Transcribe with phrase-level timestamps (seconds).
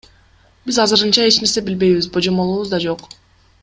[0.69, 3.09] Биз азырынча эч нерсе билбейбиз, божомолубуз да жок.